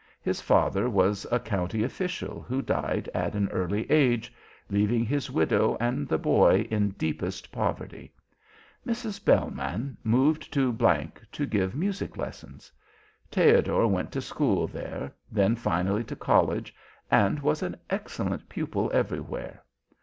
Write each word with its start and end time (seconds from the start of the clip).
His 0.19 0.41
father 0.41 0.89
was 0.89 1.27
a 1.31 1.39
county 1.39 1.83
official 1.83 2.41
who 2.41 2.63
died 2.63 3.07
at 3.13 3.35
an 3.35 3.47
early 3.49 3.85
age, 3.91 4.33
leaving 4.67 5.05
his 5.05 5.29
widow 5.29 5.77
and 5.79 6.07
the 6.07 6.17
boy 6.17 6.61
in 6.71 6.89
deepest 6.97 7.51
poverty. 7.51 8.11
Mrs. 8.83 9.23
Bellmann 9.23 9.95
moved 10.03 10.51
to 10.53 10.73
G 10.73 11.07
to 11.33 11.45
give 11.45 11.75
music 11.75 12.17
lessons. 12.17 12.71
Theodor 13.29 13.85
went 13.85 14.11
to 14.13 14.21
school 14.23 14.65
there, 14.65 15.13
then 15.31 15.55
finally 15.55 16.03
to 16.05 16.15
college, 16.15 16.73
and 17.11 17.39
was 17.39 17.61
an 17.61 17.75
excellent 17.91 18.49
pupil 18.49 18.89
everywhere. 18.91 19.63